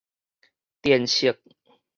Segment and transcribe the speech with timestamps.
[0.81, 1.37] 靛色